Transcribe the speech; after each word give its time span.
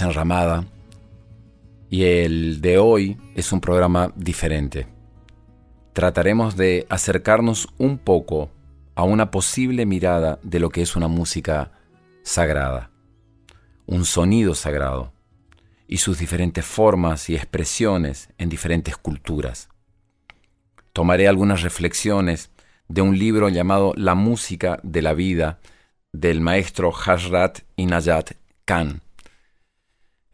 Enramada 0.00 0.64
y 1.90 2.04
el 2.04 2.60
de 2.60 2.78
hoy 2.78 3.18
es 3.34 3.52
un 3.52 3.60
programa 3.60 4.12
diferente. 4.16 4.86
Trataremos 5.92 6.56
de 6.56 6.86
acercarnos 6.88 7.68
un 7.78 7.98
poco 7.98 8.50
a 8.94 9.04
una 9.04 9.30
posible 9.30 9.86
mirada 9.86 10.38
de 10.42 10.60
lo 10.60 10.70
que 10.70 10.82
es 10.82 10.96
una 10.96 11.08
música 11.08 11.72
sagrada, 12.22 12.90
un 13.86 14.04
sonido 14.04 14.54
sagrado 14.54 15.12
y 15.86 15.98
sus 15.98 16.18
diferentes 16.18 16.64
formas 16.64 17.30
y 17.30 17.36
expresiones 17.36 18.28
en 18.38 18.48
diferentes 18.48 18.96
culturas. 18.96 19.68
Tomaré 20.92 21.28
algunas 21.28 21.62
reflexiones 21.62 22.50
de 22.88 23.02
un 23.02 23.18
libro 23.18 23.48
llamado 23.48 23.94
La 23.96 24.14
música 24.14 24.80
de 24.82 25.02
la 25.02 25.14
vida, 25.14 25.58
del 26.12 26.40
maestro 26.40 26.92
Hashrat 26.92 27.60
Inayat 27.76 28.32
Khan. 28.64 29.02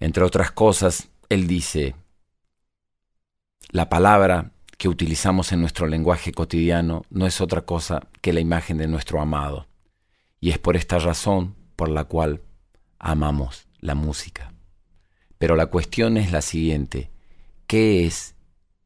Entre 0.05 0.22
otras 0.22 0.52
cosas, 0.52 1.08
él 1.30 1.47
dice, 1.47 1.94
la 3.70 3.88
palabra 3.88 4.52
que 4.77 4.91
utilizamos 4.91 5.50
en 5.52 5.62
nuestro 5.62 5.86
lenguaje 5.86 6.30
cotidiano 6.30 7.06
no 7.08 7.27
es 7.27 7.41
otra 7.41 7.62
cosa 7.62 8.06
que 8.20 8.34
la 8.34 8.41
imagen 8.41 8.77
de 8.77 8.86
nuestro 8.86 9.19
amado, 9.19 9.66
y 10.41 10.50
es 10.50 10.58
por 10.58 10.77
esta 10.77 10.98
razón 10.98 11.55
por 11.74 11.88
la 11.88 12.05
cual 12.05 12.42
amamos 12.98 13.66
la 13.80 13.94
música. 13.94 14.52
Pero 15.38 15.56
la 15.56 15.69
cuestión 15.69 16.18
es 16.18 16.30
la 16.33 16.42
siguiente, 16.42 17.11
¿qué 17.67 18.05
es 18.05 18.34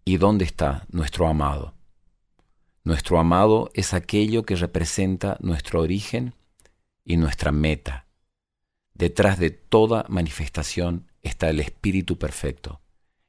y 0.04 0.18
dónde 0.18 0.44
está 0.44 0.86
nuestro 0.92 1.26
amado? 1.26 1.74
Nuestro 2.84 3.18
amado 3.18 3.72
es 3.74 3.92
aquello 3.92 4.44
que 4.44 4.54
representa 4.54 5.36
nuestro 5.40 5.80
origen 5.80 6.36
y 7.04 7.16
nuestra 7.16 7.50
meta. 7.50 8.06
Detrás 8.94 9.40
de 9.40 9.50
toda 9.50 10.04
manifestación 10.08 11.07
está 11.22 11.50
el 11.50 11.60
espíritu 11.60 12.18
perfecto, 12.18 12.80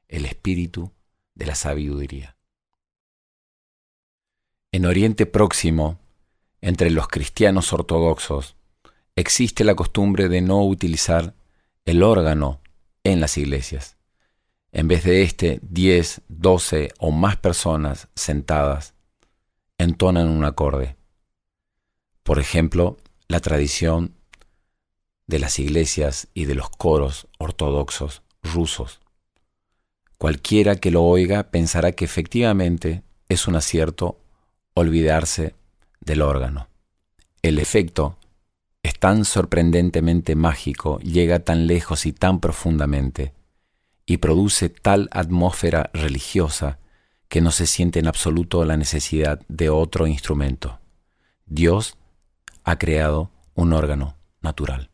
el 0.08 0.24
espíritu 0.24 0.92
de 1.34 1.46
la 1.46 1.54
sabiduría. 1.54 2.36
En 4.72 4.86
Oriente 4.86 5.26
Próximo, 5.26 5.98
entre 6.60 6.90
los 6.90 7.08
cristianos 7.08 7.72
ortodoxos, 7.72 8.56
existe 9.16 9.64
la 9.64 9.74
costumbre 9.74 10.28
de 10.28 10.40
no 10.40 10.64
utilizar 10.64 11.34
el 11.84 12.02
órgano 12.02 12.60
en 13.04 13.20
las 13.20 13.36
iglesias. 13.36 13.96
En 14.72 14.86
vez 14.86 15.04
de 15.04 15.22
este, 15.22 15.58
10, 15.62 16.22
12 16.28 16.92
o 16.98 17.10
más 17.10 17.36
personas 17.36 18.08
sentadas 18.14 18.94
entonan 19.78 20.28
un 20.28 20.44
acorde. 20.44 20.96
Por 22.22 22.38
ejemplo, 22.38 22.98
la 23.28 23.40
tradición 23.40 24.14
de 25.30 25.38
las 25.38 25.60
iglesias 25.60 26.26
y 26.34 26.44
de 26.44 26.56
los 26.56 26.68
coros 26.70 27.28
ortodoxos 27.38 28.22
rusos. 28.42 29.00
Cualquiera 30.18 30.74
que 30.76 30.90
lo 30.90 31.04
oiga 31.04 31.44
pensará 31.44 31.92
que 31.92 32.04
efectivamente 32.04 33.04
es 33.28 33.46
un 33.46 33.54
acierto 33.54 34.18
olvidarse 34.74 35.54
del 36.00 36.22
órgano. 36.22 36.68
El 37.42 37.60
efecto 37.60 38.18
es 38.82 38.98
tan 38.98 39.24
sorprendentemente 39.24 40.34
mágico, 40.34 40.98
llega 40.98 41.38
tan 41.38 41.68
lejos 41.68 42.06
y 42.06 42.12
tan 42.12 42.40
profundamente, 42.40 43.32
y 44.06 44.16
produce 44.16 44.68
tal 44.68 45.08
atmósfera 45.12 45.90
religiosa 45.94 46.78
que 47.28 47.40
no 47.40 47.52
se 47.52 47.68
siente 47.68 48.00
en 48.00 48.08
absoluto 48.08 48.64
la 48.64 48.76
necesidad 48.76 49.40
de 49.48 49.70
otro 49.70 50.08
instrumento. 50.08 50.80
Dios 51.46 51.96
ha 52.64 52.78
creado 52.78 53.30
un 53.54 53.72
órgano 53.72 54.16
natural. 54.40 54.90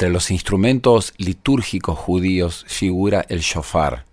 Entre 0.00 0.14
los 0.14 0.30
instrumentos 0.30 1.12
litúrgicos 1.18 1.98
judíos 1.98 2.64
figura 2.66 3.26
el 3.28 3.40
shofar, 3.40 4.06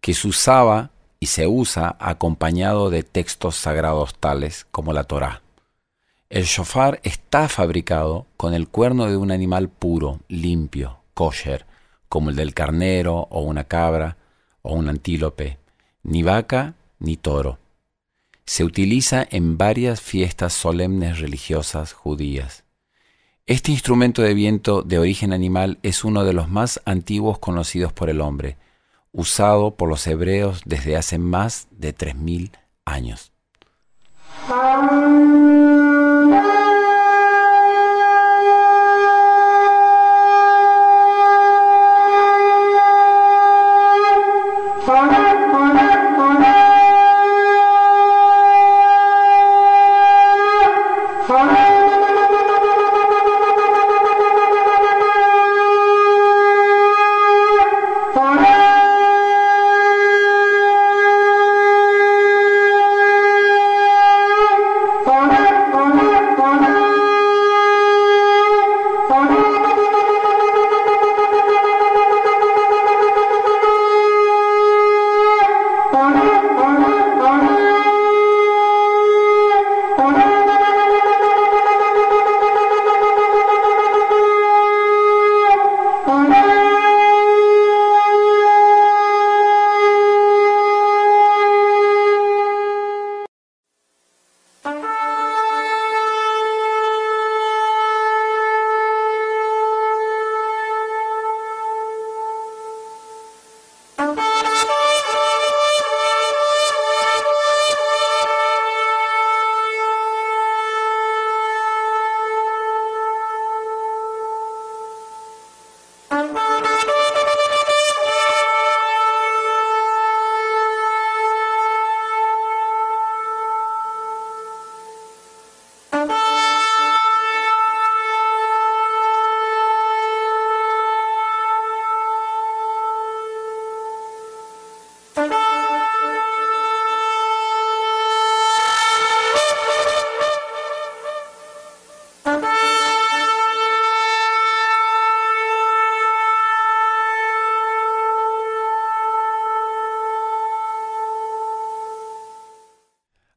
que 0.00 0.14
se 0.14 0.26
usaba 0.26 0.92
y 1.18 1.26
se 1.26 1.46
usa 1.46 1.94
acompañado 2.00 2.88
de 2.88 3.02
textos 3.02 3.56
sagrados 3.56 4.14
tales 4.14 4.66
como 4.70 4.94
la 4.94 5.04
Torá. 5.04 5.42
El 6.30 6.44
shofar 6.44 7.00
está 7.02 7.50
fabricado 7.50 8.28
con 8.38 8.54
el 8.54 8.66
cuerno 8.66 9.10
de 9.10 9.18
un 9.18 9.30
animal 9.30 9.68
puro, 9.68 10.20
limpio, 10.28 11.00
kosher, 11.12 11.66
como 12.08 12.30
el 12.30 12.36
del 12.36 12.54
carnero 12.54 13.28
o 13.28 13.42
una 13.42 13.64
cabra 13.64 14.16
o 14.62 14.72
un 14.72 14.88
antílope, 14.88 15.58
ni 16.02 16.22
vaca 16.22 16.76
ni 16.98 17.18
toro. 17.18 17.58
Se 18.46 18.64
utiliza 18.64 19.26
en 19.30 19.58
varias 19.58 20.00
fiestas 20.00 20.54
solemnes 20.54 21.18
religiosas 21.18 21.92
judías. 21.92 22.64
Este 23.50 23.72
instrumento 23.72 24.22
de 24.22 24.32
viento 24.32 24.82
de 24.82 25.00
origen 25.00 25.32
animal 25.32 25.80
es 25.82 26.04
uno 26.04 26.22
de 26.22 26.32
los 26.32 26.48
más 26.48 26.80
antiguos 26.84 27.40
conocidos 27.40 27.92
por 27.92 28.08
el 28.08 28.20
hombre, 28.20 28.56
usado 29.10 29.74
por 29.74 29.88
los 29.88 30.06
hebreos 30.06 30.60
desde 30.66 30.96
hace 30.96 31.18
más 31.18 31.66
de 31.72 31.92
3.000 31.92 32.52
años. 32.84 33.32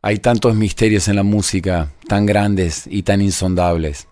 Hay 0.05 0.17
tantos 0.17 0.53
misterios 0.53 1.07
en 1.07 1.15
la 1.15 1.24
música, 1.24 1.93
tan 2.10 2.25
grandes 2.25 2.88
y 2.88 3.03
tan 3.03 3.22
insondables. 3.22 4.10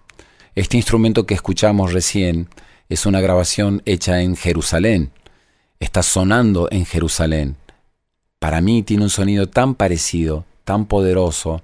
Este 0.55 0.77
instrumento 0.77 1.25
que 1.25 1.33
escuchamos 1.33 1.91
recién 1.91 2.47
es 2.87 3.05
una 3.05 3.19
grabación 3.19 3.81
hecha 3.85 4.21
en 4.21 4.37
Jerusalén. 4.37 5.11
Está 5.81 6.01
sonando 6.01 6.69
en 6.71 6.85
Jerusalén. 6.85 7.57
Para 8.39 8.61
mí 8.61 8.83
tiene 8.83 9.03
un 9.03 9.09
sonido 9.09 9.49
tan 9.49 9.75
parecido, 9.75 10.45
tan 10.63 10.85
poderoso 10.85 11.61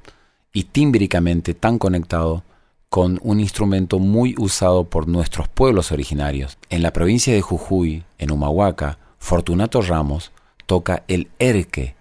y 0.51 0.65
tímbricamente 0.65 1.53
tan 1.53 1.79
conectado 1.79 2.43
con 2.89 3.21
un 3.23 3.39
instrumento 3.39 3.97
muy 3.97 4.35
usado 4.37 4.89
por 4.89 5.07
nuestros 5.07 5.47
pueblos 5.47 5.93
originarios. 5.93 6.57
En 6.69 6.83
la 6.83 6.91
provincia 6.91 7.33
de 7.33 7.41
Jujuy, 7.41 8.03
en 8.17 8.31
Humahuaca, 8.31 8.99
Fortunato 9.19 9.81
Ramos 9.81 10.33
toca 10.65 11.05
el 11.07 11.29
erque, 11.39 11.95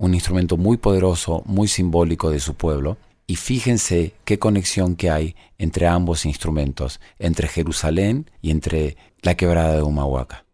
un 0.00 0.14
instrumento 0.14 0.56
muy 0.56 0.78
poderoso, 0.78 1.42
muy 1.44 1.68
simbólico 1.68 2.30
de 2.30 2.40
su 2.40 2.54
pueblo. 2.54 2.96
Y 3.26 3.36
fíjense 3.36 4.14
qué 4.24 4.38
conexión 4.38 4.96
que 4.96 5.10
hay 5.10 5.36
entre 5.58 5.86
ambos 5.86 6.24
instrumentos, 6.24 7.00
entre 7.18 7.46
Jerusalén 7.46 8.28
y 8.40 8.50
entre 8.50 8.96
la 9.20 9.36
quebrada 9.36 9.76
de 9.76 9.82
Humahuaca. 9.82 10.46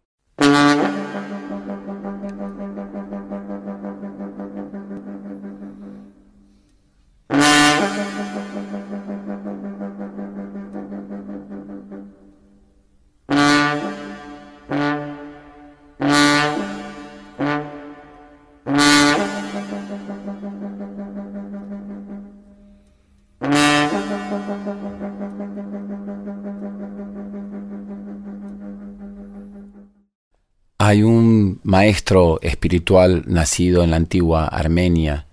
Hay 30.87 31.03
un 31.03 31.59
maestro 31.63 32.39
espiritual 32.41 33.25
nacido 33.27 33.83
en 33.83 33.91
la 33.91 33.97
antigua 33.97 34.47
Armenia, 34.47 35.27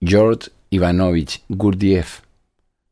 George 0.00 0.50
Ivanovich 0.70 1.42
Gurdjieff, 1.50 2.20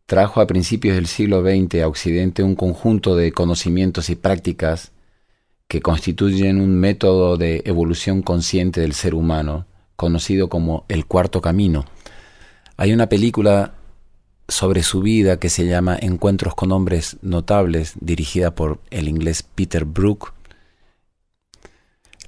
trajo 0.04 0.42
a 0.42 0.46
principios 0.46 0.94
del 0.94 1.06
siglo 1.06 1.40
XX 1.40 1.80
a 1.80 1.88
Occidente 1.88 2.42
un 2.42 2.54
conjunto 2.54 3.16
de 3.16 3.32
conocimientos 3.32 4.10
y 4.10 4.14
prácticas 4.14 4.92
que 5.68 5.80
constituyen 5.80 6.60
un 6.60 6.78
método 6.78 7.38
de 7.38 7.62
evolución 7.64 8.20
consciente 8.20 8.82
del 8.82 8.92
ser 8.92 9.14
humano, 9.14 9.64
conocido 9.96 10.50
como 10.50 10.84
el 10.90 11.06
cuarto 11.06 11.40
camino. 11.40 11.86
Hay 12.76 12.92
una 12.92 13.08
película 13.08 13.72
sobre 14.48 14.82
su 14.82 15.00
vida 15.00 15.38
que 15.38 15.48
se 15.48 15.64
llama 15.64 15.96
Encuentros 15.98 16.54
con 16.54 16.72
hombres 16.72 17.16
notables, 17.22 17.94
dirigida 18.00 18.54
por 18.54 18.80
el 18.90 19.08
inglés 19.08 19.42
Peter 19.42 19.86
Brook, 19.86 20.35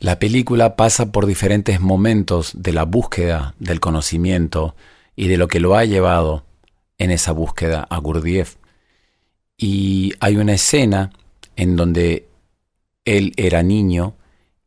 la 0.01 0.19
película 0.19 0.77
pasa 0.77 1.11
por 1.11 1.27
diferentes 1.27 1.81
momentos 1.81 2.53
de 2.55 2.73
la 2.73 2.85
búsqueda 2.85 3.55
del 3.59 3.81
conocimiento 3.81 4.77
y 5.17 5.29
de 5.29 5.37
lo 5.37 5.49
que 5.49 5.61
lo 5.61 5.77
ha 5.77 5.85
llevado 5.85 6.45
en 6.99 7.11
esa 7.11 7.33
búsqueda 7.33 7.87
a 7.91 7.99
Gurdjieff. 7.99 8.57
Y 9.57 10.13
hay 10.21 10.37
una 10.37 10.55
escena 10.55 11.11
en 11.57 11.75
donde 11.75 12.29
él 13.05 13.33
era 13.37 13.65
niño 13.65 14.15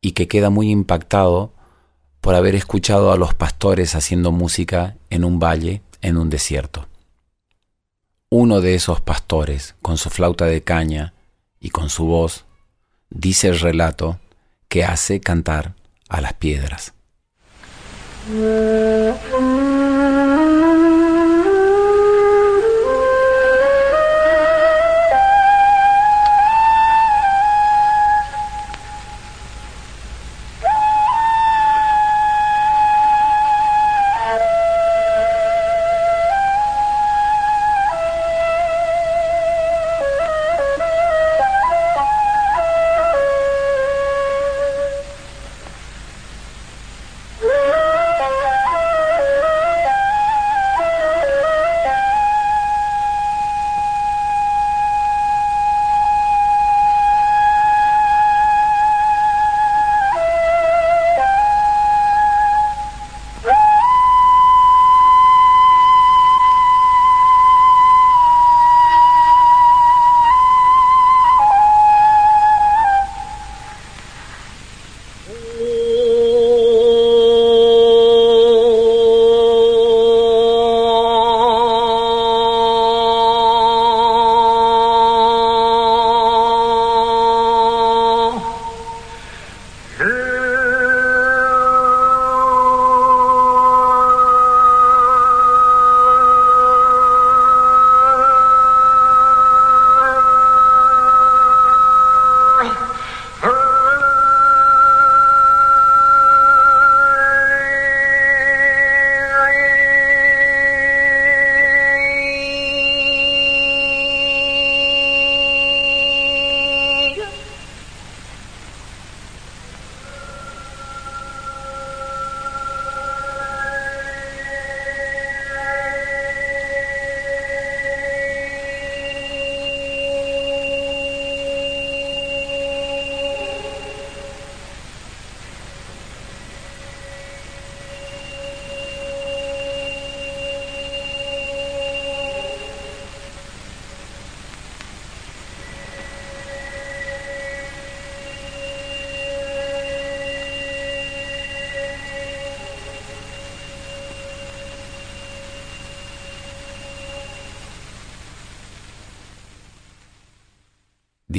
y 0.02 0.12
que 0.12 0.28
queda 0.28 0.50
muy 0.50 0.70
impactado 0.70 1.54
por 2.20 2.36
haber 2.36 2.56
escuchado 2.56 3.14
a 3.14 3.18
los 3.18 3.34
pastores 3.34 3.96
haciendo 3.96 4.32
música 4.32 4.98
en 5.10 5.24
un 5.24 5.40
valle, 5.40 5.82
en 6.02 6.18
un 6.18 6.30
desierto. 6.30 6.88
Uno 8.30 8.60
de 8.60 8.76
esos 8.76 9.00
pastores, 9.00 9.76
con 9.82 9.98
su 9.98 10.10
flauta 10.10 10.46
de 10.46 10.62
caña 10.62 11.14
y 11.60 11.70
con 11.70 11.90
su 11.90 12.06
voz, 12.06 12.46
dice 13.10 13.48
el 13.48 13.60
relato 13.60 14.20
que 14.72 14.86
hace 14.86 15.20
cantar 15.20 15.74
a 16.08 16.22
las 16.22 16.32
piedras. 16.32 16.94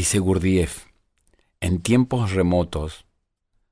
Dice 0.03 0.19
Gurdjieff, 0.19 0.87
en 1.61 1.81
tiempos 1.81 2.33
remotos, 2.33 3.07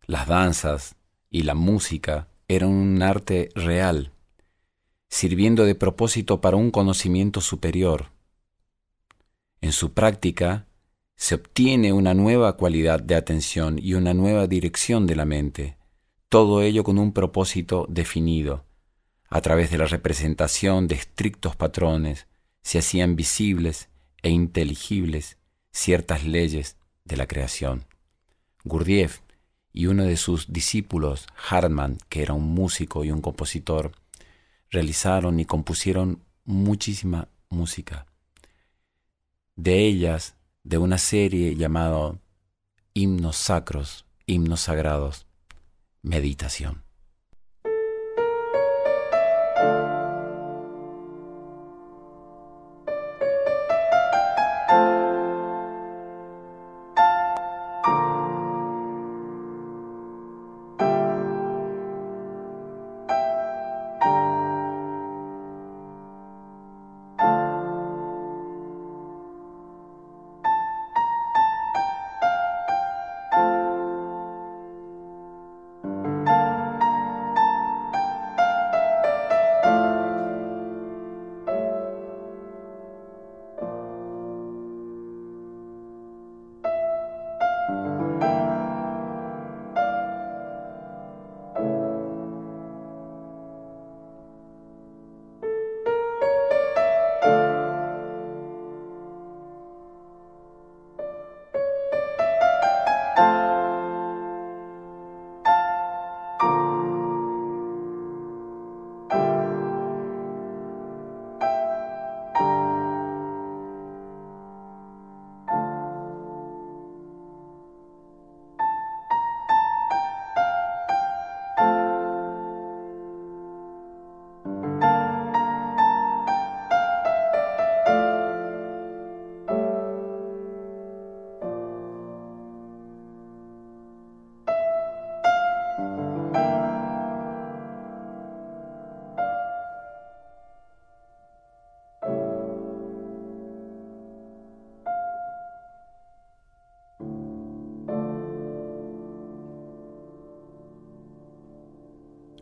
las 0.06 0.28
danzas 0.28 0.94
y 1.28 1.42
la 1.42 1.56
música 1.56 2.28
eran 2.46 2.68
un 2.68 3.02
arte 3.02 3.48
real, 3.56 4.12
sirviendo 5.08 5.64
de 5.64 5.74
propósito 5.74 6.40
para 6.40 6.56
un 6.56 6.70
conocimiento 6.70 7.40
superior. 7.40 8.12
En 9.60 9.72
su 9.72 9.92
práctica, 9.92 10.68
se 11.16 11.34
obtiene 11.34 11.92
una 11.92 12.14
nueva 12.14 12.56
cualidad 12.56 13.00
de 13.00 13.16
atención 13.16 13.80
y 13.82 13.94
una 13.94 14.14
nueva 14.14 14.46
dirección 14.46 15.08
de 15.08 15.16
la 15.16 15.24
mente, 15.24 15.78
todo 16.28 16.62
ello 16.62 16.84
con 16.84 17.00
un 17.00 17.12
propósito 17.12 17.86
definido. 17.88 18.64
A 19.28 19.40
través 19.40 19.72
de 19.72 19.78
la 19.78 19.86
representación 19.86 20.86
de 20.86 20.94
estrictos 20.94 21.56
patrones 21.56 22.28
se 22.62 22.78
hacían 22.78 23.16
visibles 23.16 23.88
e 24.22 24.30
inteligibles 24.30 25.39
ciertas 25.72 26.24
leyes 26.24 26.76
de 27.04 27.16
la 27.16 27.26
creación. 27.26 27.84
Gurdjieff 28.64 29.20
y 29.72 29.86
uno 29.86 30.04
de 30.04 30.16
sus 30.16 30.52
discípulos, 30.52 31.26
Hartmann, 31.48 31.98
que 32.08 32.22
era 32.22 32.34
un 32.34 32.54
músico 32.54 33.04
y 33.04 33.10
un 33.10 33.20
compositor, 33.20 33.92
realizaron 34.70 35.40
y 35.40 35.44
compusieron 35.44 36.22
muchísima 36.44 37.28
música. 37.48 38.06
De 39.56 39.86
ellas, 39.86 40.34
de 40.64 40.78
una 40.78 40.98
serie 40.98 41.56
llamada 41.56 42.18
Himnos 42.94 43.36
Sacros, 43.36 44.04
Himnos 44.26 44.62
Sagrados, 44.62 45.26
Meditación. 46.02 46.82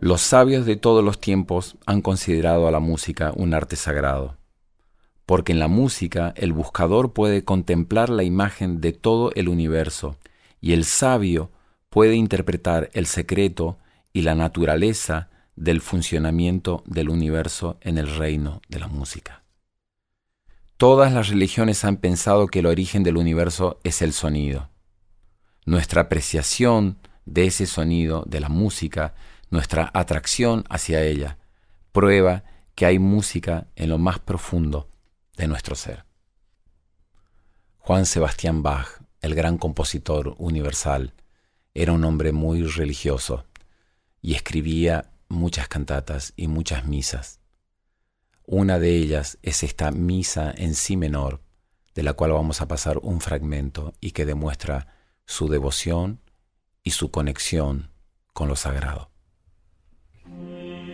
Los 0.09 0.23
sabios 0.23 0.65
de 0.65 0.77
todos 0.77 1.05
los 1.05 1.21
tiempos 1.21 1.77
han 1.85 2.01
considerado 2.01 2.67
a 2.67 2.71
la 2.71 2.81
música 2.81 3.31
un 3.37 3.53
arte 3.53 3.77
sagrado, 3.77 4.39
porque 5.27 5.53
en 5.53 5.59
la 5.59 5.69
música 5.69 6.33
el 6.35 6.55
buscador 6.55 7.13
puede 7.13 7.45
contemplar 7.45 8.09
la 8.09 8.23
imagen 8.23 8.81
de 8.81 8.95
todo 8.95 9.33
el 9.35 9.51
universo 9.51 10.17
y 10.63 10.73
el 10.73 10.87
sabio 10.87 11.51
puede 11.91 12.15
interpretar 12.15 12.89
el 12.95 13.05
secreto 13.05 13.77
y 14.15 14.23
la 14.23 14.35
naturaleza 14.35 15.29
del 15.57 15.83
funcionamiento 15.83 16.83
del 16.87 17.11
universo 17.11 17.77
en 17.83 17.99
el 17.99 18.09
reino 18.17 18.63
de 18.71 18.79
la 18.79 18.89
música. 18.89 19.43
Todas 20.79 21.13
las 21.13 21.29
religiones 21.29 21.85
han 21.85 21.99
pensado 21.99 22.47
que 22.47 22.61
el 22.61 22.67
origen 22.67 23.03
del 23.03 23.19
universo 23.19 23.79
es 23.85 24.01
el 24.01 24.15
sonido. 24.15 24.71
Nuestra 25.67 26.01
apreciación 26.01 26.97
de 27.27 27.45
ese 27.45 27.67
sonido, 27.67 28.25
de 28.27 28.41
la 28.41 28.49
música, 28.49 29.15
nuestra 29.51 29.91
atracción 29.95 30.65
hacia 30.69 31.03
ella, 31.03 31.39
prueba 31.93 32.45
que 32.75 32.87
hay 32.87 32.99
música 32.99 33.69
en 33.77 33.89
lo 33.89 33.99
más 33.99 34.19
profundo 34.19 34.89
de 35.37 35.49
nuestro 35.49 35.75
ser. 35.75 36.05
Juan 37.79 38.07
Sebastián 38.07 38.63
Bach, 38.63 39.03
el 39.21 39.35
gran 39.35 39.59
compositor 39.59 40.35
universal, 40.39 41.15
era 41.75 41.93
un 41.93 42.05
hombre 42.05 42.33
muy 42.33 42.63
religioso 42.63 43.47
y 44.21 44.35
escribía 44.35 45.11
muchas 45.29 45.69
cantatas 45.69 46.33
y 46.37 46.49
muchas 46.49 46.85
misas. 46.87 47.41
Una 48.45 48.79
de 48.79 48.97
ellas 48.97 49.39
es 49.43 49.63
esta 49.63 49.91
misa 49.91 50.53
en 50.57 50.75
sí 50.75 50.97
menor, 50.97 51.41
de 51.95 52.03
la 52.03 52.13
cual 52.13 52.33
vamos 52.33 52.61
a 52.61 52.69
pasar 52.69 52.99
un 52.99 53.21
fragmento 53.21 53.95
y 54.01 54.13
que 54.13 54.25
demuestra 54.25 54.95
su 55.27 55.49
devoción 55.49 56.21
y 56.83 56.93
su 56.93 57.11
conexión 57.11 57.91
con 58.33 58.49
lo 58.49 58.57
sagrado. 58.57 59.11
Mm-hmm. 60.33 60.88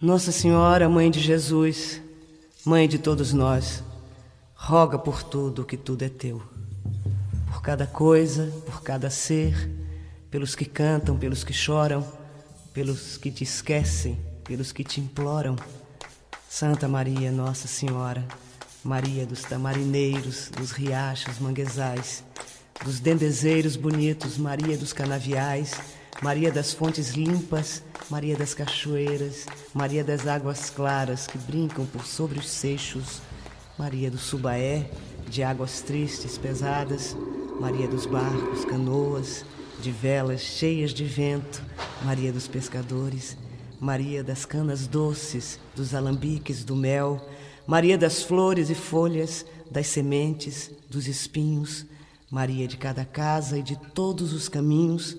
Nossa 0.00 0.32
Senhora, 0.32 0.88
Mãe 0.88 1.10
de 1.10 1.20
Jesus, 1.20 2.00
Mãe 2.64 2.88
de 2.88 2.98
todos 2.98 3.34
nós, 3.34 3.84
roga 4.54 4.98
por 4.98 5.22
tudo 5.22 5.62
que 5.62 5.76
tudo 5.76 6.02
é 6.02 6.08
teu. 6.08 6.42
Por 7.46 7.60
cada 7.60 7.86
coisa, 7.86 8.50
por 8.64 8.82
cada 8.82 9.10
ser, 9.10 9.70
pelos 10.30 10.54
que 10.54 10.64
cantam, 10.64 11.18
pelos 11.18 11.44
que 11.44 11.52
choram, 11.52 12.02
pelos 12.72 13.18
que 13.18 13.30
te 13.30 13.44
esquecem, 13.44 14.18
pelos 14.42 14.72
que 14.72 14.82
te 14.82 15.02
imploram. 15.02 15.54
Santa 16.48 16.88
Maria, 16.88 17.30
Nossa 17.30 17.68
Senhora, 17.68 18.26
Maria 18.82 19.26
dos 19.26 19.42
tamarineiros, 19.42 20.48
dos 20.48 20.70
riachos, 20.70 21.38
manguezais, 21.38 22.24
dos 22.82 23.00
dendezeiros 23.00 23.76
bonitos, 23.76 24.38
Maria 24.38 24.78
dos 24.78 24.94
canaviais, 24.94 25.78
Maria 26.22 26.52
das 26.52 26.74
fontes 26.74 27.12
limpas, 27.12 27.82
Maria 28.10 28.36
das 28.36 28.52
cachoeiras, 28.52 29.46
Maria 29.72 30.04
das 30.04 30.26
águas 30.26 30.68
claras 30.68 31.26
que 31.26 31.38
brincam 31.38 31.86
por 31.86 32.04
sobre 32.04 32.38
os 32.38 32.46
seixos, 32.46 33.22
Maria 33.78 34.10
do 34.10 34.18
Subaé, 34.18 34.90
de 35.30 35.42
águas 35.42 35.80
tristes, 35.80 36.36
pesadas, 36.36 37.16
Maria 37.58 37.88
dos 37.88 38.04
barcos, 38.04 38.66
canoas, 38.66 39.46
de 39.80 39.90
velas 39.90 40.42
cheias 40.42 40.92
de 40.92 41.04
vento, 41.04 41.62
Maria 42.04 42.30
dos 42.30 42.46
pescadores, 42.46 43.38
Maria 43.80 44.22
das 44.22 44.44
canas 44.44 44.86
doces, 44.86 45.58
dos 45.74 45.94
alambiques 45.94 46.64
do 46.64 46.76
mel, 46.76 47.26
Maria 47.66 47.96
das 47.96 48.22
flores 48.22 48.68
e 48.68 48.74
folhas, 48.74 49.46
das 49.70 49.86
sementes, 49.86 50.70
dos 50.90 51.08
espinhos, 51.08 51.86
Maria 52.30 52.68
de 52.68 52.76
cada 52.76 53.06
casa 53.06 53.56
e 53.56 53.62
de 53.62 53.76
todos 53.76 54.34
os 54.34 54.50
caminhos, 54.50 55.16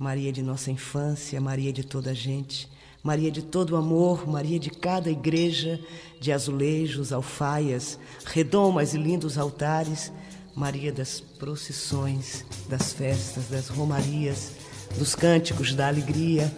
Maria 0.00 0.32
de 0.32 0.42
nossa 0.42 0.70
infância, 0.70 1.38
Maria 1.42 1.74
de 1.74 1.84
toda 1.84 2.12
a 2.12 2.14
gente, 2.14 2.66
Maria 3.02 3.30
de 3.30 3.42
todo 3.42 3.76
amor, 3.76 4.26
Maria 4.26 4.58
de 4.58 4.70
cada 4.70 5.10
igreja, 5.10 5.78
de 6.18 6.32
azulejos, 6.32 7.12
alfaias, 7.12 7.98
redomas 8.24 8.94
e 8.94 8.96
lindos 8.96 9.36
altares, 9.36 10.10
Maria 10.54 10.90
das 10.90 11.20
procissões, 11.20 12.46
das 12.66 12.94
festas, 12.94 13.48
das 13.50 13.68
romarias, 13.68 14.52
dos 14.96 15.14
cânticos 15.14 15.74
da 15.74 15.88
alegria, 15.88 16.50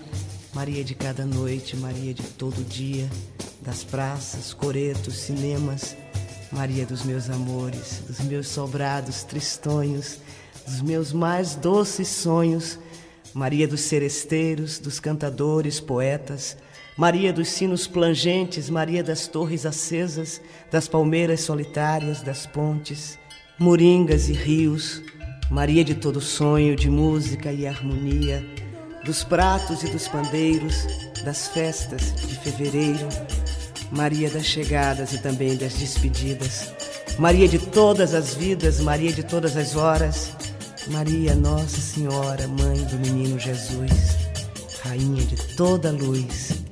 Maria 0.55 0.85
de 0.85 0.95
cada 0.95 1.27
noite, 1.27 1.77
Maria 1.77 2.15
de 2.15 2.23
todo 2.23 2.63
dia, 2.63 3.11
das 3.61 3.83
praças, 3.83 4.55
coretos, 4.55 5.15
cinemas, 5.15 5.97
Maria 6.53 6.87
dos 6.87 7.03
meus 7.03 7.29
amores, 7.29 8.05
dos 8.07 8.21
meus 8.21 8.47
sobrados 8.47 9.25
tristonhos, 9.25 10.19
dos 10.65 10.81
meus 10.81 11.13
mais 11.13 11.57
doces 11.57 12.07
sonhos, 12.07 12.79
Maria 13.35 13.67
dos 13.67 13.81
seresteiros, 13.81 14.79
dos 14.79 15.01
cantadores, 15.01 15.81
poetas, 15.81 16.57
Maria 16.97 17.33
dos 17.33 17.49
sinos 17.49 17.87
plangentes, 17.87 18.69
Maria 18.69 19.03
das 19.03 19.27
torres 19.27 19.65
acesas, 19.65 20.41
das 20.71 20.87
palmeiras 20.87 21.41
solitárias, 21.41 22.21
das 22.21 22.47
pontes, 22.47 23.19
moringas 23.59 24.29
e 24.29 24.35
rios, 24.35 25.03
Maria 25.51 25.83
de 25.83 25.95
todo 25.95 26.21
sonho, 26.21 26.77
de 26.77 26.91
música 26.91 27.51
e 27.51 27.67
harmonia, 27.67 28.45
dos 29.05 29.25
pratos 29.25 29.83
e 29.83 29.87
dos 29.89 30.07
pandeiros, 30.09 30.87
das 31.25 31.49
festas 31.49 32.15
de 32.15 32.37
fevereiro, 32.37 33.09
Maria 33.91 34.29
das 34.29 34.45
chegadas 34.45 35.15
e 35.15 35.23
também 35.23 35.57
das 35.57 35.75
despedidas, 35.75 36.71
Maria 37.19 37.49
de 37.49 37.59
todas 37.59 38.15
as 38.15 38.35
vidas, 38.35 38.81
Maria 38.81 39.13
de 39.13 39.23
todas 39.23 39.57
as 39.57 39.77
horas, 39.77 40.37
Maria 40.91 41.35
Nossa 41.35 41.81
Senhora, 41.81 42.49
Mãe 42.49 42.85
do 42.85 42.99
Menino 42.99 43.39
Jesus, 43.39 44.17
Rainha 44.83 45.25
de 45.25 45.37
toda 45.57 45.93
luz, 45.93 46.65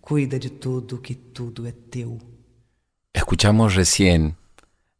cuida 0.00 0.38
de 0.38 0.48
tudo 0.48 0.98
que 0.98 1.14
tudo 1.14 1.66
é 1.66 1.72
teu. 1.72 2.18
Escuchamos 3.12 3.74
recién 3.74 4.36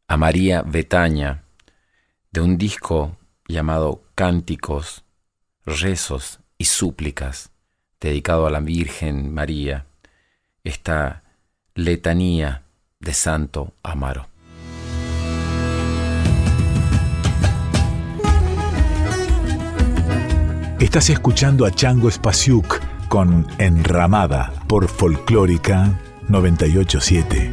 a 0.07 0.17
María 0.17 0.61
Betania 0.61 1.43
de 2.31 2.41
un 2.41 2.57
disco 2.57 3.15
llamado 3.47 4.03
Cánticos, 4.13 5.03
Rezos 5.65 6.39
y 6.57 6.65
Súplicas, 6.65 7.51
dedicado 8.01 8.45
a 8.45 8.51
la 8.51 8.59
Virgen 8.59 9.33
María, 9.33 9.85
esta 10.63 11.23
letanía 11.75 12.63
de 12.99 13.13
Santo 13.13 13.73
Amaro. 13.83 14.27
Estás 20.79 21.09
escuchando 21.09 21.65
a 21.65 21.71
Chango 21.71 22.09
Spasiuk 22.09 22.79
con 23.09 23.45
Enramada 23.57 24.53
por 24.65 24.87
Folclórica 24.87 25.99
987. 26.29 27.51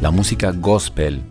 La 0.00 0.12
música 0.12 0.52
gospel 0.52 1.24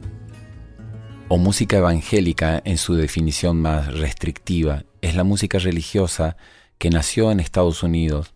o 1.30 1.38
música 1.38 1.78
evangélica 1.78 2.62
en 2.66 2.78
su 2.78 2.96
definición 2.96 3.62
más 3.62 3.88
restrictiva 3.94 4.84
es 5.00 5.16
la 5.16 5.24
música 5.24 5.58
religiosa 5.58 6.36
que 6.78 6.90
nació 6.90 7.32
en 7.32 7.40
Estados 7.40 7.84
Unidos 7.84 8.34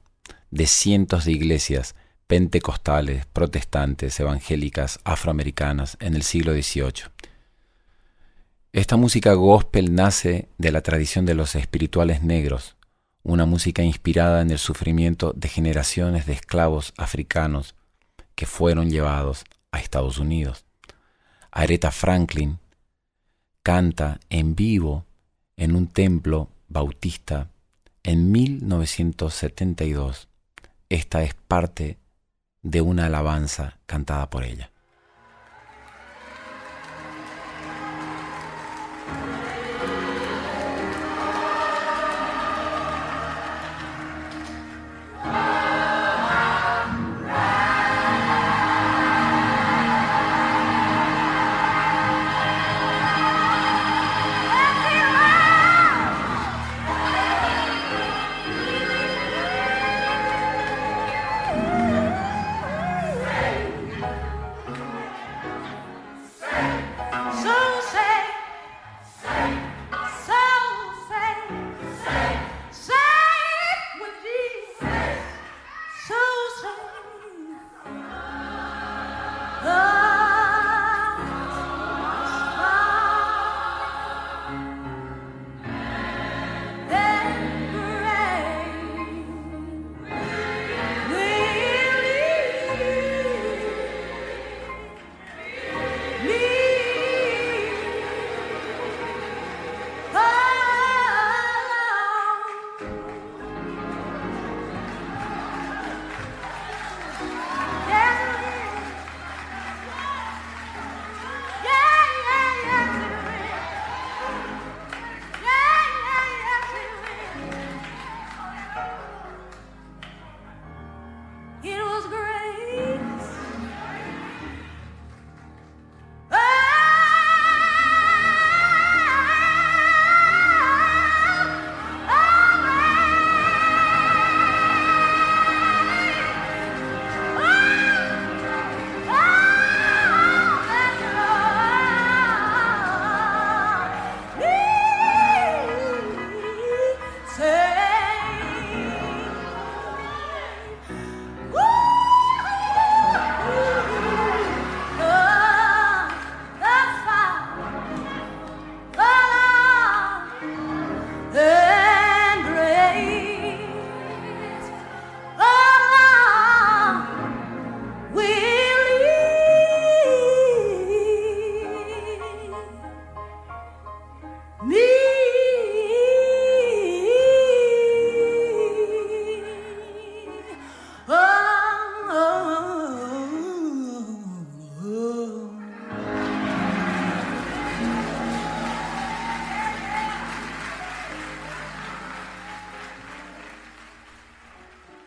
de 0.52 0.68
cientos 0.68 1.26
de 1.26 1.34
iglesias 1.34 1.96
pentecostales, 2.28 3.26
protestantes, 3.26 4.18
evangélicas, 4.22 5.02
afroamericanas 5.04 5.98
en 6.00 6.16
el 6.16 6.24
siglo 6.24 6.54
XVIII. 6.54 7.12
Esta 8.76 8.98
música 8.98 9.34
gospel 9.36 9.96
nace 9.96 10.50
de 10.58 10.70
la 10.70 10.82
tradición 10.82 11.26
de 11.26 11.34
los 11.34 11.56
espirituales 11.56 12.24
negros, 12.24 12.76
una 13.24 13.46
música 13.46 13.84
inspirada 13.84 14.42
en 14.42 14.52
el 14.52 14.58
sufrimiento 14.60 15.32
de 15.32 15.48
generaciones 15.48 16.26
de 16.26 16.34
esclavos 16.34 16.94
africanos 16.98 17.76
que 18.36 18.46
fueron 18.46 18.90
llevados 18.90 19.46
a 19.72 19.80
Estados 19.80 20.18
Unidos. 20.18 20.66
Aretha 21.52 21.90
Franklin 21.90 22.60
canta 23.64 24.20
en 24.28 24.58
vivo 24.58 25.06
en 25.56 25.74
un 25.74 25.88
templo 25.88 26.50
bautista 26.68 27.48
en 28.04 28.30
1972. 28.30 30.28
Esta 30.90 31.24
es 31.24 31.34
parte 31.34 31.98
de 32.62 32.82
una 32.82 33.06
alabanza 33.06 33.78
cantada 33.86 34.30
por 34.30 34.44
ella. 34.44 34.70
Bye. 39.08 39.45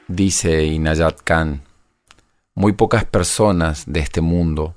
Dice 0.08 0.64
Inayat 0.64 1.20
Khan, 1.22 1.60
muy 2.54 2.72
pocas 2.72 3.04
personas 3.04 3.84
de 3.86 4.00
este 4.00 4.22
mundo 4.22 4.74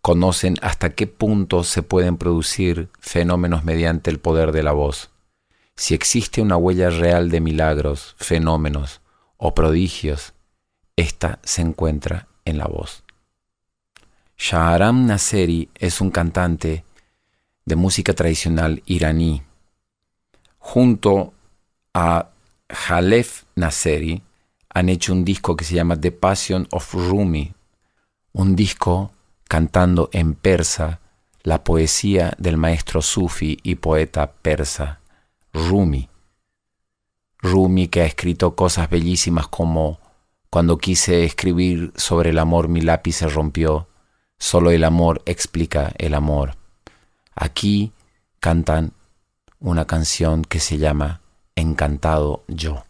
conocen 0.00 0.56
hasta 0.62 0.90
qué 0.90 1.06
punto 1.06 1.62
se 1.62 1.84
pueden 1.84 2.16
producir 2.16 2.88
fenómenos 2.98 3.62
mediante 3.62 4.10
el 4.10 4.18
poder 4.18 4.50
de 4.50 4.64
la 4.64 4.72
voz. 4.72 5.10
Si 5.76 5.94
existe 5.94 6.42
una 6.42 6.56
huella 6.56 6.90
real 6.90 7.30
de 7.30 7.40
milagros, 7.40 8.16
fenómenos 8.18 9.00
o 9.36 9.54
prodigios, 9.54 10.34
esta 10.96 11.38
se 11.44 11.62
encuentra 11.62 12.26
en 12.44 12.58
la 12.58 12.66
voz. 12.66 13.04
Shahram 14.36 15.06
Nasseri 15.06 15.68
es 15.76 16.00
un 16.00 16.10
cantante 16.10 16.84
de 17.64 17.76
música 17.76 18.12
tradicional 18.12 18.82
iraní. 18.86 19.44
Junto 20.58 21.32
a 21.94 22.30
Halef 22.88 23.44
Nasseri 23.54 24.20
han 24.74 24.88
hecho 24.88 25.12
un 25.12 25.24
disco 25.24 25.56
que 25.56 25.64
se 25.64 25.76
llama 25.76 25.98
The 25.98 26.10
Passion 26.10 26.66
of 26.72 26.92
Rumi, 26.92 27.54
un 28.32 28.56
disco 28.56 29.12
cantando 29.48 30.10
en 30.12 30.34
persa 30.34 31.00
la 31.44 31.62
poesía 31.62 32.34
del 32.38 32.56
maestro 32.56 33.00
sufi 33.00 33.58
y 33.62 33.76
poeta 33.76 34.32
persa 34.32 35.00
Rumi. 35.52 36.08
Rumi 37.38 37.86
que 37.86 38.00
ha 38.00 38.06
escrito 38.06 38.56
cosas 38.56 38.90
bellísimas 38.90 39.46
como 39.46 40.00
Cuando 40.50 40.78
quise 40.78 41.24
escribir 41.24 41.92
sobre 41.96 42.30
el 42.30 42.38
amor 42.38 42.68
mi 42.68 42.80
lápiz 42.80 43.12
se 43.16 43.28
rompió, 43.28 43.88
solo 44.38 44.70
el 44.70 44.84
amor 44.84 45.22
explica 45.26 45.92
el 45.98 46.14
amor. 46.14 46.56
Aquí 47.34 47.92
cantan 48.40 48.92
una 49.58 49.86
canción 49.86 50.42
que 50.42 50.60
se 50.60 50.78
llama 50.78 51.20
Encantado 51.54 52.44
yo. 52.48 52.84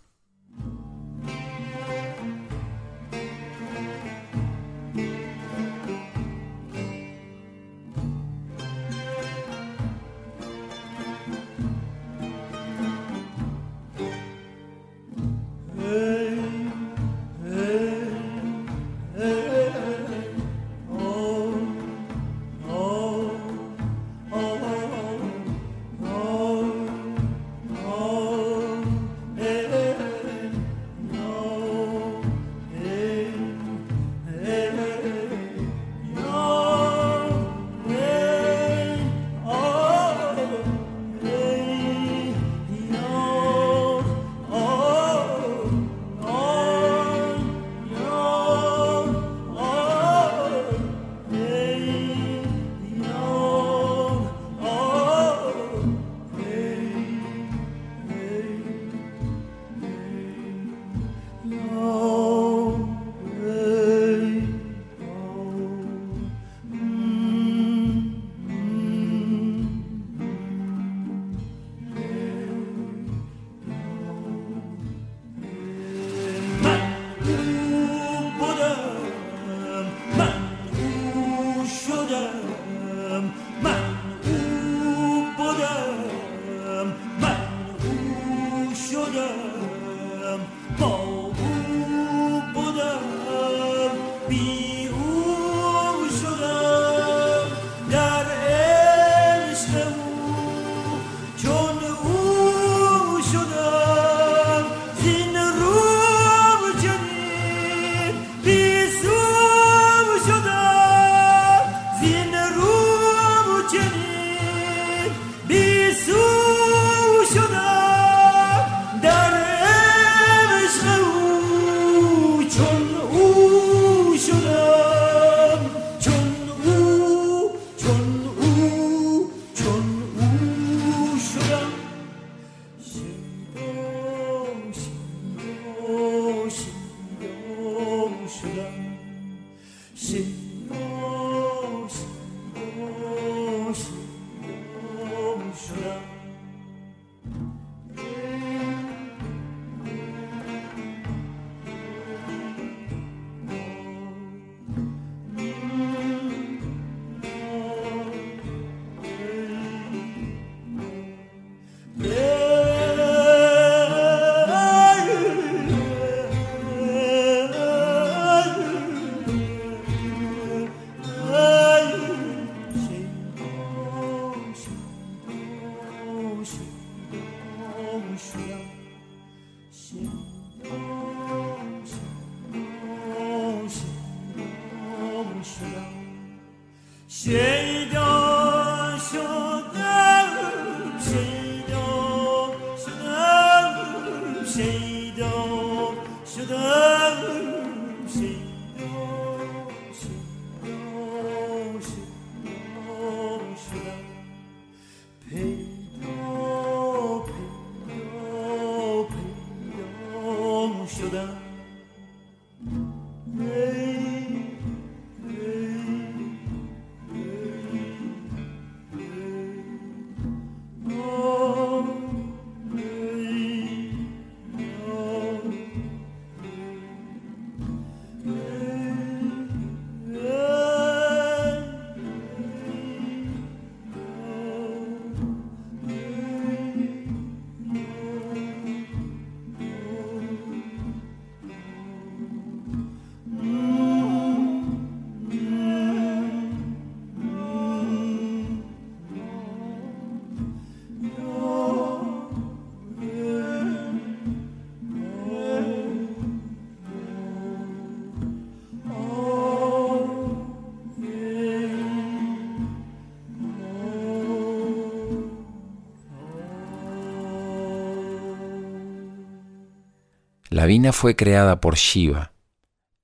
La 270.64 270.68
vina 270.68 270.94
fue 270.94 271.14
creada 271.14 271.60
por 271.60 271.74
Shiva, 271.74 272.32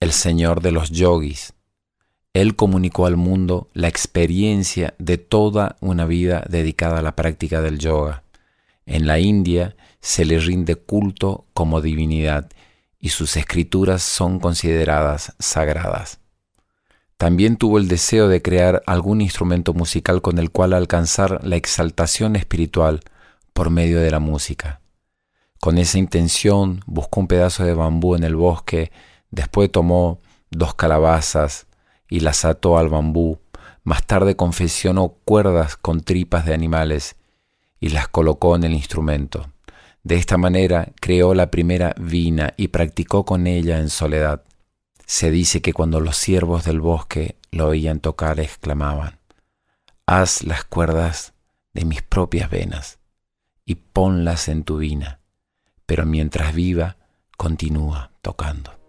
el 0.00 0.12
señor 0.12 0.62
de 0.62 0.72
los 0.72 0.88
yogis. 0.88 1.52
Él 2.32 2.56
comunicó 2.56 3.04
al 3.04 3.18
mundo 3.18 3.68
la 3.74 3.86
experiencia 3.86 4.94
de 4.98 5.18
toda 5.18 5.76
una 5.80 6.06
vida 6.06 6.42
dedicada 6.48 7.00
a 7.00 7.02
la 7.02 7.16
práctica 7.16 7.60
del 7.60 7.78
yoga. 7.78 8.22
En 8.86 9.06
la 9.06 9.18
India 9.18 9.76
se 10.00 10.24
le 10.24 10.38
rinde 10.38 10.76
culto 10.76 11.44
como 11.52 11.82
divinidad 11.82 12.48
y 12.98 13.10
sus 13.10 13.36
escrituras 13.36 14.02
son 14.02 14.40
consideradas 14.40 15.34
sagradas. 15.38 16.18
También 17.18 17.58
tuvo 17.58 17.76
el 17.76 17.88
deseo 17.88 18.28
de 18.28 18.40
crear 18.40 18.82
algún 18.86 19.20
instrumento 19.20 19.74
musical 19.74 20.22
con 20.22 20.38
el 20.38 20.50
cual 20.50 20.72
alcanzar 20.72 21.46
la 21.46 21.56
exaltación 21.56 22.36
espiritual 22.36 23.00
por 23.52 23.68
medio 23.68 24.00
de 24.00 24.11
la 24.11 24.18
música. 24.18 24.80
Con 25.61 25.76
esa 25.76 25.98
intención 25.98 26.80
buscó 26.86 27.20
un 27.20 27.26
pedazo 27.26 27.64
de 27.64 27.74
bambú 27.74 28.14
en 28.14 28.24
el 28.24 28.34
bosque, 28.34 28.90
después 29.30 29.70
tomó 29.70 30.18
dos 30.50 30.74
calabazas 30.74 31.66
y 32.08 32.20
las 32.20 32.46
ató 32.46 32.78
al 32.78 32.88
bambú, 32.88 33.40
más 33.84 34.06
tarde 34.06 34.36
confeccionó 34.36 35.11
cuerdas 35.26 35.76
con 35.76 36.00
tripas 36.00 36.46
de 36.46 36.54
animales 36.54 37.16
y 37.78 37.90
las 37.90 38.08
colocó 38.08 38.56
en 38.56 38.64
el 38.64 38.72
instrumento. 38.72 39.52
De 40.02 40.16
esta 40.16 40.38
manera 40.38 40.92
creó 40.98 41.34
la 41.34 41.50
primera 41.50 41.94
vina 42.00 42.54
y 42.56 42.68
practicó 42.68 43.26
con 43.26 43.46
ella 43.46 43.80
en 43.80 43.90
soledad. 43.90 44.42
Se 45.04 45.30
dice 45.30 45.61
que 45.61 45.74
cuando 45.74 46.00
los 46.00 46.16
siervos 46.16 46.64
del 46.64 46.80
bosque 46.80 47.36
lo 47.50 47.68
oían 47.68 48.00
tocar 48.00 48.40
exclamaban, 48.40 49.18
Haz 50.06 50.42
las 50.42 50.64
cuerdas 50.64 51.34
de 51.74 51.84
mis 51.84 52.00
propias 52.00 52.48
venas 52.48 52.98
y 53.66 53.74
ponlas 53.74 54.48
en 54.48 54.64
tu 54.64 54.78
vina 54.78 55.19
pero 55.91 56.07
mientras 56.07 56.55
viva, 56.55 56.99
continúa 57.36 58.12
tocando. 58.22 58.80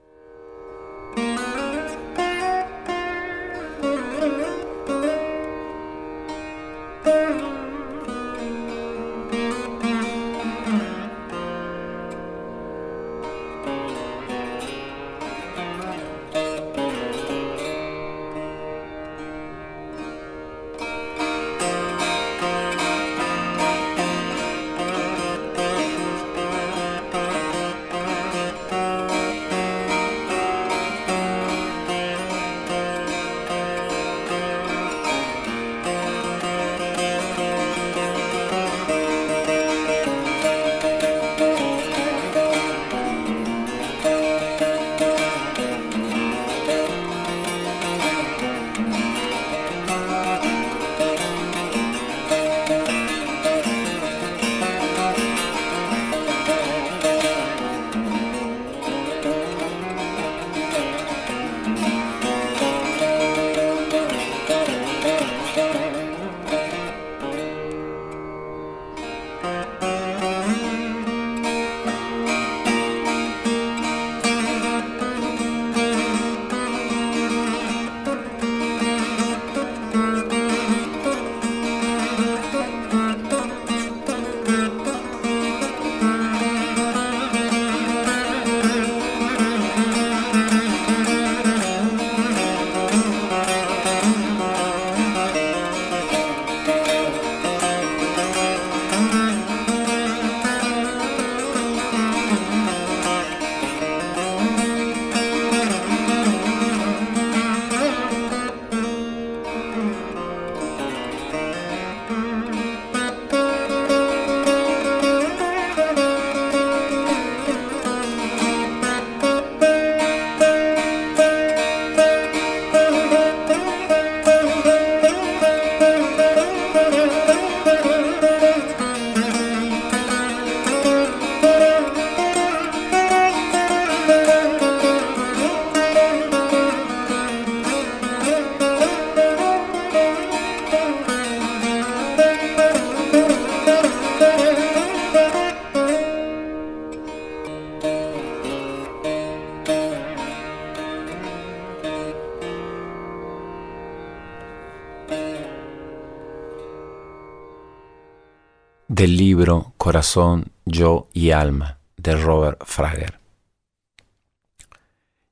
Del 159.01 159.17
libro 159.17 159.73
Corazón, 159.77 160.51
Yo 160.63 161.07
y 161.11 161.31
Alma 161.31 161.79
de 161.97 162.15
Robert 162.15 162.61
Frager. 162.67 163.19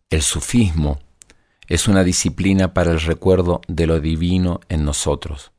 El 0.09 0.23
sufismo 0.23 0.97
es 1.67 1.87
una 1.87 2.03
disciplina 2.03 2.73
para 2.73 2.89
el 2.89 2.99
recuerdo 2.99 3.61
de 3.67 3.85
lo 3.85 3.99
divino 3.99 4.59
en 4.69 4.85
nosotros. 4.85 5.51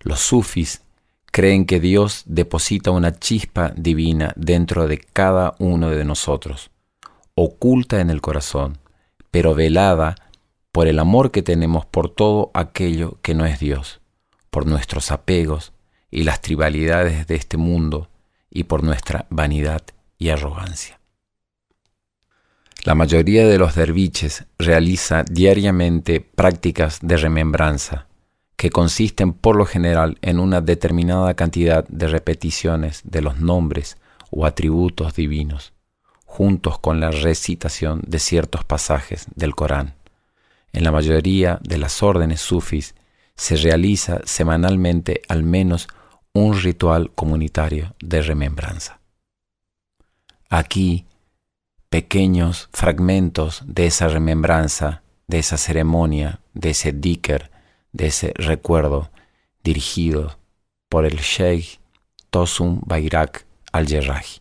Los 0.00 0.20
sufis 0.20 0.80
creen 1.26 1.66
que 1.66 1.78
Dios 1.78 2.22
deposita 2.24 2.90
una 2.90 3.12
chispa 3.12 3.70
divina 3.76 4.32
dentro 4.34 4.88
de 4.88 4.96
cada 4.96 5.56
uno 5.58 5.90
de 5.90 6.06
nosotros, 6.06 6.70
oculta 7.34 8.00
en 8.00 8.08
el 8.08 8.22
corazón, 8.22 8.78
pero 9.30 9.54
velada 9.54 10.14
por 10.72 10.86
el 10.86 10.98
amor 10.98 11.32
que 11.32 11.42
tenemos 11.42 11.84
por 11.84 12.08
todo 12.08 12.50
aquello 12.54 13.18
que 13.20 13.34
no 13.34 13.44
es 13.44 13.60
Dios, 13.60 14.00
por 14.48 14.64
nuestros 14.64 15.10
apegos, 15.10 15.74
y 16.10 16.24
las 16.24 16.40
tribalidades 16.40 17.26
de 17.26 17.34
este 17.34 17.56
mundo 17.56 18.08
y 18.50 18.64
por 18.64 18.82
nuestra 18.82 19.26
vanidad 19.30 19.82
y 20.18 20.30
arrogancia. 20.30 21.00
La 22.84 22.94
mayoría 22.94 23.46
de 23.46 23.58
los 23.58 23.74
derviches 23.74 24.44
realiza 24.58 25.24
diariamente 25.24 26.20
prácticas 26.20 27.00
de 27.02 27.16
remembranza, 27.16 28.06
que 28.56 28.70
consisten 28.70 29.32
por 29.32 29.56
lo 29.56 29.66
general 29.66 30.18
en 30.22 30.38
una 30.38 30.60
determinada 30.60 31.34
cantidad 31.34 31.86
de 31.88 32.06
repeticiones 32.06 33.02
de 33.04 33.22
los 33.22 33.40
nombres 33.40 33.98
o 34.30 34.46
atributos 34.46 35.14
divinos, 35.14 35.72
juntos 36.24 36.78
con 36.78 37.00
la 37.00 37.10
recitación 37.10 38.02
de 38.06 38.18
ciertos 38.18 38.64
pasajes 38.64 39.26
del 39.34 39.54
Corán. 39.54 39.94
En 40.72 40.84
la 40.84 40.92
mayoría 40.92 41.58
de 41.62 41.78
las 41.78 42.02
órdenes 42.02 42.40
sufis 42.40 42.94
se 43.36 43.56
realiza 43.56 44.20
semanalmente 44.24 45.22
al 45.28 45.42
menos 45.42 45.88
un 46.32 46.58
ritual 46.58 47.12
comunitario 47.14 47.94
de 48.00 48.22
remembranza. 48.22 49.00
Aquí, 50.48 51.06
pequeños 51.88 52.68
fragmentos 52.72 53.62
de 53.66 53.86
esa 53.86 54.08
remembranza, 54.08 55.02
de 55.26 55.38
esa 55.38 55.56
ceremonia, 55.56 56.40
de 56.54 56.70
ese 56.70 56.92
diker, 56.92 57.50
de 57.92 58.08
ese 58.08 58.32
recuerdo 58.36 59.10
dirigido 59.64 60.38
por 60.88 61.04
el 61.06 61.16
Sheikh 61.16 61.80
Tosum 62.30 62.80
Bayrak 62.84 63.46
al-Jerrahi. 63.72 64.40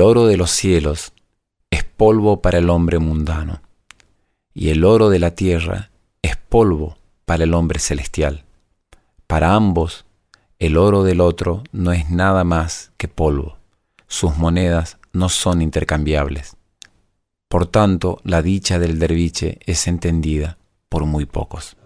El 0.00 0.06
oro 0.06 0.24
de 0.24 0.38
los 0.38 0.50
cielos 0.50 1.12
es 1.70 1.84
polvo 1.84 2.40
para 2.40 2.56
el 2.56 2.70
hombre 2.70 2.98
mundano, 2.98 3.60
y 4.54 4.70
el 4.70 4.86
oro 4.86 5.10
de 5.10 5.18
la 5.18 5.32
tierra 5.32 5.90
es 6.22 6.38
polvo 6.38 6.96
para 7.26 7.44
el 7.44 7.52
hombre 7.52 7.78
celestial. 7.80 8.46
Para 9.26 9.52
ambos, 9.52 10.06
el 10.58 10.78
oro 10.78 11.02
del 11.02 11.20
otro 11.20 11.64
no 11.72 11.92
es 11.92 12.08
nada 12.08 12.44
más 12.44 12.92
que 12.96 13.08
polvo. 13.08 13.58
Sus 14.06 14.38
monedas 14.38 14.96
no 15.12 15.28
son 15.28 15.60
intercambiables. 15.60 16.56
Por 17.50 17.66
tanto, 17.66 18.22
la 18.24 18.40
dicha 18.40 18.78
del 18.78 18.98
derviche 18.98 19.58
es 19.66 19.86
entendida 19.86 20.56
por 20.88 21.04
muy 21.04 21.26
pocos. 21.26 21.76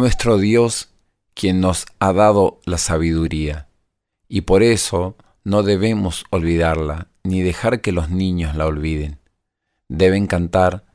Nuestro 0.00 0.38
Dios 0.38 0.88
quien 1.34 1.60
nos 1.60 1.84
ha 1.98 2.14
dado 2.14 2.58
la 2.64 2.78
sabiduría, 2.78 3.68
y 4.28 4.40
por 4.40 4.62
eso 4.62 5.14
no 5.44 5.62
debemos 5.62 6.24
olvidarla 6.30 7.08
ni 7.22 7.42
dejar 7.42 7.82
que 7.82 7.92
los 7.92 8.08
niños 8.08 8.56
la 8.56 8.64
olviden. 8.66 9.18
Deben 9.88 10.26
cantar 10.26 10.86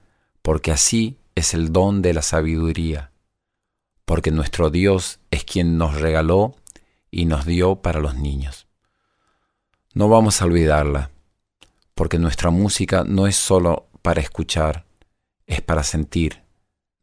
porque 0.41 0.72
así 0.72 1.20
es 1.36 1.53
el 1.53 1.72
don 1.72 2.01
de 2.01 2.16
la 2.16 2.24
sabiduría, 2.24 3.12
porque 4.06 4.32
nuestro 4.32 4.72
Dios 4.72 5.20
es 5.30 5.43
quien 5.43 5.78
nos 5.78 6.01
regaló 6.01 6.56
y 7.12 7.26
nos 7.26 7.45
dio 7.45 7.76
para 7.84 7.99
los 7.99 8.16
niños. 8.16 8.66
No 9.93 10.10
vamos 10.10 10.41
a 10.41 10.45
olvidarla, 10.45 11.12
porque 11.93 12.18
nuestra 12.18 12.49
música 12.49 13.03
no 13.06 13.28
es 13.28 13.36
solo 13.36 13.88
para 14.01 14.22
escuchar, 14.22 14.88
es 15.45 15.62
para 15.62 15.84
sentir 15.84 16.44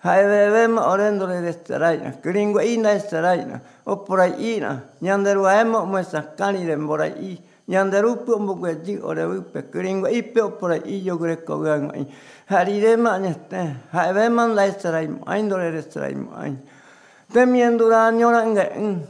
Hai 0.00 0.24
ve 0.24 0.52
ve 0.52 0.66
ma 0.66 0.92
o 0.92 0.96
rendo 0.96 1.26
le 1.26 1.42
de 1.42 1.52
straina. 1.52 2.12
Kringo 2.22 2.60
ina 2.60 2.98
straina. 2.98 3.60
O 3.84 3.96
pora 4.04 4.26
ina. 4.26 4.82
Nyanderu 5.02 5.44
a 5.44 5.60
emo 5.60 5.84
mo 5.84 5.98
esa 5.98 6.34
kani 6.36 6.64
de 6.64 6.76
mora 6.76 7.06
i. 7.06 7.38
Nyanderu 7.68 8.24
pu 8.24 8.38
mo 8.38 8.54
gue 8.54 8.80
di 8.82 8.96
o 8.96 9.12
re 9.12 9.24
upe. 9.24 9.68
Kringo 9.70 10.08
i 10.08 10.22
pe 10.22 10.40
o 10.40 10.50
pora 10.50 10.76
i 10.76 11.04
yo 11.04 11.18
gre 11.18 11.44
ko 11.44 11.58
gue. 11.58 12.06
Hari 12.48 12.80
de 12.80 12.96
ma 12.96 13.18
ne. 13.18 13.36
Hai 13.92 14.12
ve 14.14 14.28
ma 14.30 14.46
la 14.46 14.70
straina. 14.72 15.18
Ain 15.26 15.48
do 15.48 15.58
le 15.58 15.70
de 15.70 15.82
straina. 15.82 16.26
Ain. 16.36 16.58
Temiendo 17.30 17.86
la 17.88 18.10
nyora 18.10 18.42
nge. 18.46 18.72
Mm, 18.78 19.00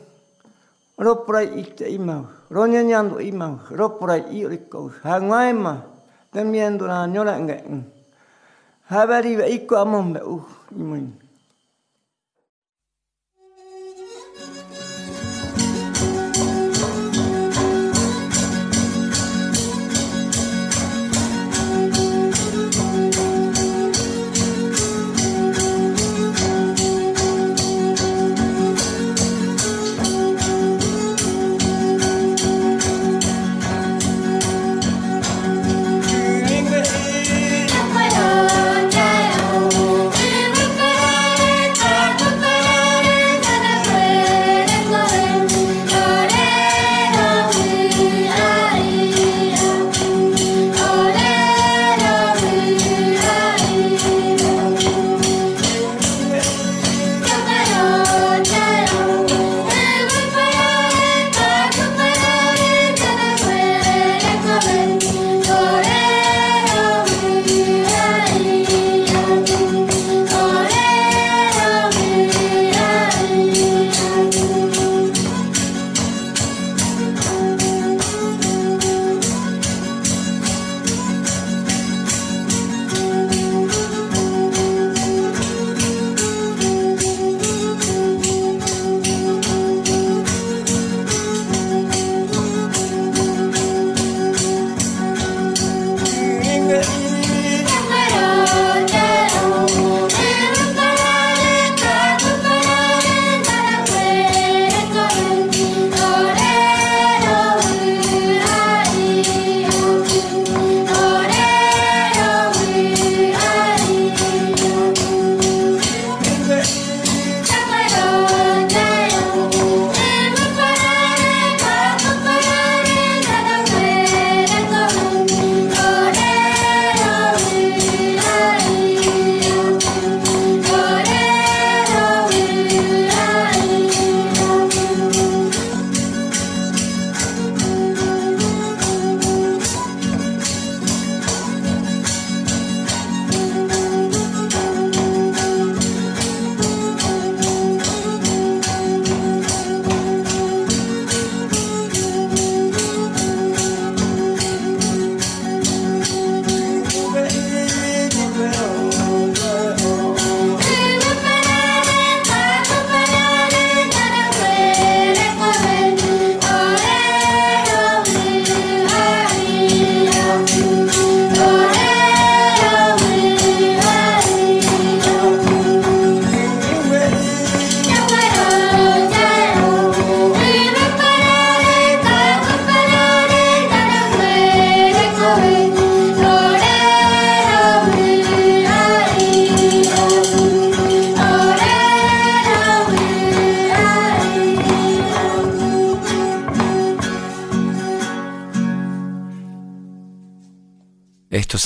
Ro 0.99 1.15
pora 1.25 1.43
i 1.43 1.63
te 1.73 1.89
ima. 1.89 2.25
Ro 2.51 2.67
nyanyando 2.67 3.21
ima. 3.21 3.61
Ro 3.71 3.91
pora 3.91 4.17
i 4.17 4.45
o 4.45 4.49
re 4.49 4.59
ko. 4.69 4.91
Hangwa 5.05 5.49
ema. 5.49 5.85
Temiendo 6.33 6.87
la 6.87 7.07
nyora 7.07 7.39
nge. 7.39 7.63
Mm. 7.69 8.00
habari 8.91 9.39
ve 9.39 9.51
ikku 9.51 9.77
amon 9.79 10.15
be 10.15 10.21
uh 10.21 10.43
imun. 10.77 11.15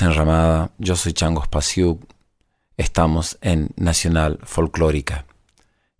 Enramada, 0.02 0.70
yo 0.78 0.96
soy 0.96 1.12
Changos 1.12 1.46
Pasiuk, 1.46 2.02
estamos 2.76 3.38
en 3.40 3.70
Nacional 3.76 4.38
Folclórica. 4.42 5.26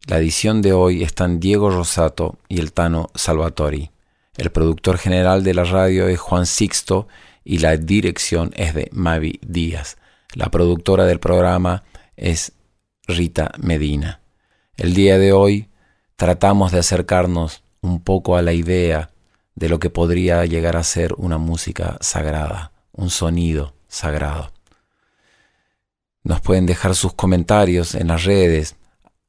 La 0.07 0.19
edición 0.19 0.63
de 0.63 0.73
hoy 0.73 1.03
están 1.03 1.39
Diego 1.39 1.71
Rosato 1.71 2.39
y 2.49 2.61
el 2.61 2.73
Tano 2.73 3.11
Salvatori. 3.15 3.91
El 4.37 4.51
productor 4.51 4.99
general 4.99 5.45
de 5.45 5.55
la 5.55 5.65
radio 5.65 6.09
es 6.09 6.19
Juan 6.19 6.47
Sixto 6.47 7.09
y 7.45 7.59
la 7.59 7.77
dirección 7.77 8.53
es 8.57 8.75
de 8.75 8.89
Mavi 8.93 9.39
Díaz. 9.47 9.97
La 10.35 10.51
productora 10.51 11.05
del 11.05 11.21
programa 11.21 11.85
es 12.17 12.53
Rita 13.07 13.53
Medina. 13.59 14.21
El 14.77 14.95
día 14.95 15.19
de 15.19 15.33
hoy 15.33 15.69
tratamos 16.17 16.73
de 16.73 16.81
acercarnos 16.81 17.63
un 17.81 18.03
poco 18.03 18.37
a 18.37 18.43
la 18.43 18.53
idea 18.53 19.11
de 19.55 19.69
lo 19.69 19.79
que 19.79 19.91
podría 19.91 20.45
llegar 20.47 20.77
a 20.77 20.83
ser 20.83 21.15
una 21.17 21.39
música 21.39 21.97
sagrada 22.01 22.73
un 22.95 23.11
sonido 23.11 23.75
sagrado. 23.95 24.53
Nos 26.23 26.41
pueden 26.41 26.67
dejar 26.67 26.95
sus 26.95 27.15
comentarios 27.15 27.95
en 27.95 28.09
las 28.09 28.25
redes 28.25 28.77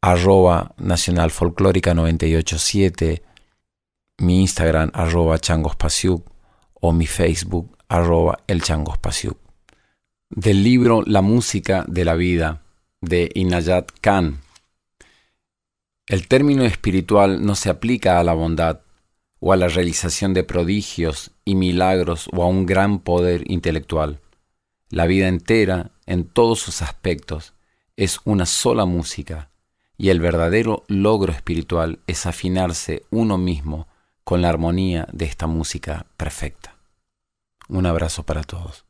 arroba 0.01 0.73
Nacional 0.77 1.31
Folclórica 1.31 1.93
987, 1.93 3.21
mi 4.17 4.41
Instagram 4.41 4.91
arroba 4.93 5.39
Changospasiuk 5.39 6.25
o 6.73 6.91
mi 6.93 7.05
Facebook 7.05 7.77
arroba 7.89 8.39
El 8.47 8.61
Changospasiuk. 8.61 9.37
Del 10.29 10.63
libro 10.63 11.03
La 11.05 11.21
música 11.21 11.85
de 11.87 12.05
la 12.05 12.15
vida 12.15 12.61
de 13.01 13.29
Inayat 13.35 13.91
Khan. 14.01 14.41
El 16.07 16.27
término 16.27 16.63
espiritual 16.63 17.45
no 17.45 17.55
se 17.55 17.69
aplica 17.69 18.19
a 18.19 18.23
la 18.23 18.33
bondad, 18.33 18.81
o 19.39 19.53
a 19.53 19.57
la 19.57 19.67
realización 19.67 20.33
de 20.33 20.43
prodigios 20.43 21.31
y 21.43 21.53
milagros 21.53 22.27
o 22.33 22.41
a 22.41 22.47
un 22.47 22.65
gran 22.65 22.99
poder 22.99 23.43
intelectual. 23.45 24.19
La 24.95 25.07
vida 25.07 25.27
entera, 25.27 25.91
en 26.05 26.23
todos 26.23 26.61
sus 26.61 26.81
aspectos, 26.81 27.53
es 27.97 28.21
una 28.23 28.45
sola 28.45 28.85
música, 28.85 29.49
y 29.97 30.07
el 30.07 30.21
verdadero 30.21 30.85
logro 30.87 31.33
espiritual 31.33 31.99
es 32.07 32.25
afinarse 32.25 33.03
uno 33.09 33.37
mismo 33.37 33.89
con 34.23 34.41
la 34.41 34.47
armonía 34.47 35.05
de 35.11 35.25
esta 35.25 35.47
música 35.47 36.05
perfecta. 36.15 36.77
Un 37.67 37.87
abrazo 37.87 38.23
para 38.23 38.43
todos. 38.43 38.85